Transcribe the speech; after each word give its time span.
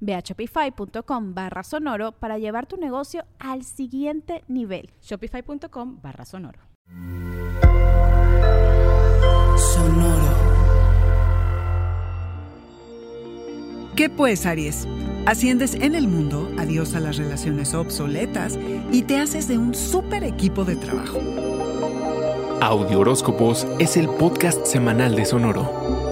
Ve 0.00 0.14
a 0.14 0.20
shopify.com 0.20 1.34
barra 1.34 1.62
sonoro 1.62 2.12
para 2.12 2.38
llevar 2.38 2.66
tu 2.66 2.76
negocio 2.76 3.24
al 3.38 3.64
siguiente 3.64 4.44
nivel. 4.48 4.90
Shopify.com 5.02 6.00
barra 6.02 6.24
sonoro. 6.24 6.60
Sonoro. 9.56 10.48
¿Qué 13.98 14.08
pues, 14.08 14.46
Aries? 14.46 14.86
Asciendes 15.26 15.74
en 15.74 15.96
el 15.96 16.06
mundo, 16.06 16.48
adiós 16.56 16.94
a 16.94 17.00
las 17.00 17.16
relaciones 17.16 17.74
obsoletas 17.74 18.56
y 18.92 19.02
te 19.02 19.18
haces 19.18 19.48
de 19.48 19.58
un 19.58 19.74
super 19.74 20.22
equipo 20.22 20.64
de 20.64 20.76
trabajo. 20.76 21.18
Audio 22.60 23.00
Horóscopos 23.00 23.66
es 23.78 23.96
el 23.96 24.08
podcast 24.08 24.64
semanal 24.66 25.16
de 25.16 25.24
Sonoro. 25.24 26.07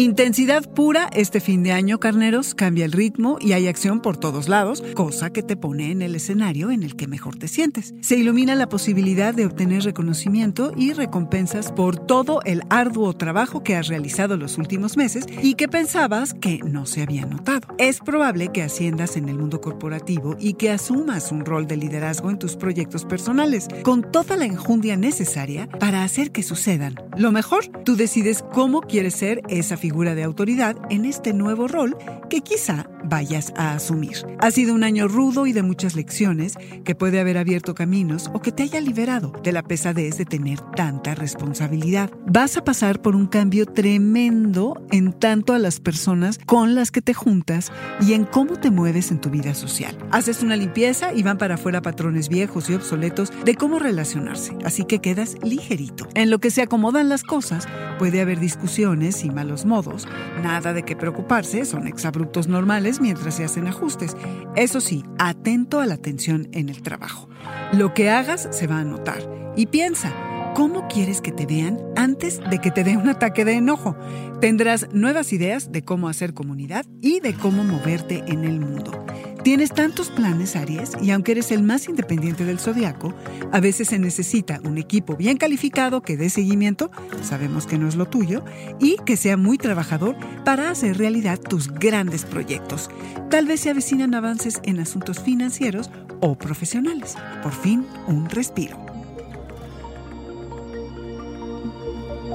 Intensidad 0.00 0.66
pura 0.66 1.10
este 1.12 1.40
fin 1.40 1.62
de 1.62 1.72
año, 1.72 2.00
carneros, 2.00 2.54
cambia 2.54 2.86
el 2.86 2.92
ritmo 2.92 3.36
y 3.38 3.52
hay 3.52 3.68
acción 3.68 4.00
por 4.00 4.16
todos 4.16 4.48
lados, 4.48 4.82
cosa 4.94 5.28
que 5.28 5.42
te 5.42 5.58
pone 5.58 5.90
en 5.90 6.00
el 6.00 6.14
escenario 6.14 6.70
en 6.70 6.82
el 6.82 6.96
que 6.96 7.06
mejor 7.06 7.36
te 7.36 7.48
sientes. 7.48 7.92
Se 8.00 8.16
ilumina 8.16 8.54
la 8.54 8.70
posibilidad 8.70 9.34
de 9.34 9.44
obtener 9.44 9.82
reconocimiento 9.82 10.72
y 10.74 10.94
recompensas 10.94 11.70
por 11.70 11.98
todo 11.98 12.40
el 12.46 12.62
arduo 12.70 13.12
trabajo 13.12 13.62
que 13.62 13.76
has 13.76 13.88
realizado 13.88 14.38
los 14.38 14.56
últimos 14.56 14.96
meses 14.96 15.26
y 15.42 15.52
que 15.52 15.68
pensabas 15.68 16.32
que 16.32 16.60
no 16.64 16.86
se 16.86 17.02
había 17.02 17.26
notado. 17.26 17.68
Es 17.76 17.98
probable 18.00 18.48
que 18.54 18.62
asciendas 18.62 19.18
en 19.18 19.28
el 19.28 19.36
mundo 19.36 19.60
corporativo 19.60 20.34
y 20.40 20.54
que 20.54 20.70
asumas 20.70 21.30
un 21.30 21.44
rol 21.44 21.66
de 21.66 21.76
liderazgo 21.76 22.30
en 22.30 22.38
tus 22.38 22.56
proyectos 22.56 23.04
personales, 23.04 23.68
con 23.82 24.10
toda 24.10 24.36
la 24.36 24.46
enjundia 24.46 24.96
necesaria 24.96 25.68
para 25.78 26.04
hacer 26.04 26.30
que 26.32 26.42
sucedan. 26.42 26.94
Lo 27.18 27.32
mejor, 27.32 27.66
tú 27.84 27.96
decides 27.96 28.42
cómo 28.54 28.80
quieres 28.80 29.12
ser 29.12 29.42
esa 29.50 29.76
figura 29.76 29.89
figura 29.90 30.14
de 30.14 30.22
autoridad 30.22 30.76
en 30.88 31.04
este 31.04 31.32
nuevo 31.32 31.66
rol 31.66 31.96
que 32.28 32.42
quizá 32.42 32.88
vayas 33.02 33.52
a 33.56 33.72
asumir. 33.72 34.18
Ha 34.38 34.52
sido 34.52 34.72
un 34.72 34.84
año 34.84 35.08
rudo 35.08 35.48
y 35.48 35.52
de 35.52 35.64
muchas 35.64 35.96
lecciones 35.96 36.54
que 36.84 36.94
puede 36.94 37.18
haber 37.18 37.36
abierto 37.36 37.74
caminos 37.74 38.30
o 38.32 38.40
que 38.40 38.52
te 38.52 38.62
haya 38.62 38.80
liberado 38.80 39.32
de 39.42 39.50
la 39.50 39.64
pesadez 39.64 40.16
de 40.16 40.26
tener 40.26 40.60
tanta 40.76 41.16
responsabilidad. 41.16 42.08
Vas 42.24 42.56
a 42.56 42.62
pasar 42.62 43.02
por 43.02 43.16
un 43.16 43.26
cambio 43.26 43.66
tremendo 43.66 44.80
en 44.92 45.12
tanto 45.12 45.54
a 45.54 45.58
las 45.58 45.80
personas 45.80 46.38
con 46.46 46.76
las 46.76 46.92
que 46.92 47.02
te 47.02 47.12
juntas 47.12 47.72
y 48.00 48.12
en 48.12 48.26
cómo 48.26 48.60
te 48.60 48.70
mueves 48.70 49.10
en 49.10 49.20
tu 49.20 49.28
vida 49.28 49.54
social. 49.54 49.98
Haces 50.12 50.44
una 50.44 50.54
limpieza 50.54 51.12
y 51.12 51.24
van 51.24 51.36
para 51.36 51.56
afuera 51.56 51.82
patrones 51.82 52.28
viejos 52.28 52.70
y 52.70 52.74
obsoletos 52.74 53.32
de 53.44 53.56
cómo 53.56 53.80
relacionarse, 53.80 54.56
así 54.64 54.84
que 54.84 55.00
quedas 55.00 55.34
ligerito. 55.42 56.06
En 56.14 56.30
lo 56.30 56.38
que 56.38 56.52
se 56.52 56.62
acomodan 56.62 57.08
las 57.08 57.24
cosas, 57.24 57.66
puede 58.00 58.22
haber 58.22 58.40
discusiones 58.40 59.26
y 59.26 59.30
malos 59.30 59.66
modos 59.66 60.08
nada 60.42 60.72
de 60.72 60.84
qué 60.84 60.96
preocuparse, 60.96 61.66
son 61.66 61.86
exabruptos 61.86 62.48
normales 62.48 62.98
mientras 62.98 63.34
se 63.34 63.44
hacen 63.44 63.66
ajustes. 63.66 64.16
Eso 64.56 64.80
sí, 64.80 65.04
atento 65.18 65.80
a 65.80 65.86
la 65.86 65.98
tensión 65.98 66.48
en 66.52 66.70
el 66.70 66.80
trabajo. 66.80 67.28
Lo 67.74 67.92
que 67.92 68.08
hagas 68.08 68.48
se 68.52 68.66
va 68.66 68.78
a 68.78 68.84
notar. 68.84 69.18
Y 69.54 69.66
piensa, 69.66 70.14
¿cómo 70.54 70.88
quieres 70.88 71.20
que 71.20 71.32
te 71.32 71.46
vean 71.46 71.78
antes 71.96 72.40
de 72.50 72.58
que 72.58 72.70
te 72.70 72.84
dé 72.84 72.96
un 72.96 73.08
ataque 73.08 73.44
de 73.44 73.54
enojo? 73.54 73.96
Tendrás 74.40 74.88
nuevas 74.92 75.32
ideas 75.32 75.72
de 75.72 75.82
cómo 75.82 76.08
hacer 76.08 76.34
comunidad 76.34 76.86
y 77.00 77.20
de 77.20 77.34
cómo 77.34 77.64
moverte 77.64 78.24
en 78.26 78.44
el 78.44 78.60
mundo. 78.60 79.04
Tienes 79.42 79.72
tantos 79.72 80.10
planes, 80.10 80.54
Aries, 80.54 80.92
y 81.00 81.12
aunque 81.12 81.32
eres 81.32 81.50
el 81.50 81.62
más 81.62 81.88
independiente 81.88 82.44
del 82.44 82.58
zodiaco, 82.58 83.14
a 83.52 83.60
veces 83.60 83.88
se 83.88 83.98
necesita 83.98 84.60
un 84.64 84.76
equipo 84.76 85.16
bien 85.16 85.38
calificado 85.38 86.02
que 86.02 86.18
dé 86.18 86.28
seguimiento, 86.28 86.90
sabemos 87.22 87.66
que 87.66 87.78
no 87.78 87.88
es 87.88 87.96
lo 87.96 88.06
tuyo, 88.06 88.44
y 88.78 88.96
que 89.06 89.16
sea 89.16 89.38
muy 89.38 89.56
trabajador 89.56 90.14
para 90.44 90.70
hacer 90.70 90.98
realidad 90.98 91.40
tus 91.40 91.72
grandes 91.72 92.26
proyectos. 92.26 92.90
Tal 93.30 93.46
vez 93.46 93.60
se 93.60 93.70
avecinan 93.70 94.14
avances 94.14 94.60
en 94.62 94.78
asuntos 94.78 95.20
financieros 95.20 95.90
o 96.20 96.36
profesionales. 96.36 97.16
Por 97.42 97.52
fin, 97.52 97.86
un 98.08 98.28
respiro. 98.28 98.89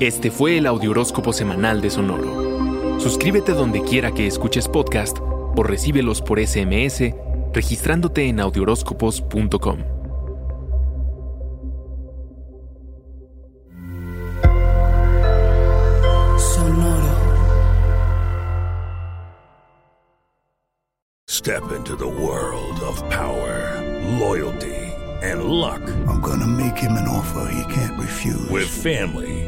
Este 0.00 0.30
fue 0.30 0.58
el 0.58 0.66
Audioróscopo 0.66 1.32
Semanal 1.32 1.80
de 1.80 1.90
Sonoro. 1.90 3.00
Suscríbete 3.00 3.52
donde 3.52 3.82
quiera 3.82 4.12
que 4.12 4.28
escuches 4.28 4.68
podcast 4.68 5.18
o 5.20 5.62
recíbelos 5.64 6.22
por 6.22 6.38
SMS 6.38 7.14
registrándote 7.52 8.28
en 8.28 8.38
audioróscopos.com. 8.38 9.78
Sonoro. 16.38 17.18
Step 21.26 21.72
into 21.72 21.96
the 21.96 22.06
world 22.06 22.78
of 22.86 23.02
power, 23.10 23.82
loyalty, 24.20 24.92
and 25.22 25.42
luck. 25.44 25.82
I'm 26.06 26.20
gonna 26.20 26.46
make 26.46 26.76
him 26.76 26.92
an 26.92 27.08
offer 27.08 27.50
he 27.52 27.74
can't 27.74 27.98
refuse. 27.98 28.48
With 28.48 28.68
family, 28.68 29.47